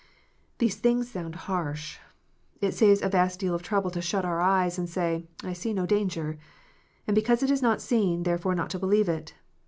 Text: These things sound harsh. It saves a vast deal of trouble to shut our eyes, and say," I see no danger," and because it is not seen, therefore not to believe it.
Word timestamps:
These 0.57 0.77
things 0.77 1.11
sound 1.11 1.35
harsh. 1.45 1.99
It 2.59 2.71
saves 2.73 3.03
a 3.03 3.09
vast 3.09 3.39
deal 3.39 3.53
of 3.53 3.61
trouble 3.61 3.91
to 3.91 4.01
shut 4.01 4.25
our 4.25 4.41
eyes, 4.41 4.79
and 4.79 4.89
say," 4.89 5.25
I 5.43 5.53
see 5.53 5.73
no 5.75 5.85
danger," 5.85 6.39
and 7.05 7.13
because 7.13 7.43
it 7.43 7.51
is 7.51 7.61
not 7.61 7.81
seen, 7.83 8.23
therefore 8.23 8.55
not 8.55 8.71
to 8.71 8.79
believe 8.79 9.07
it. 9.07 9.35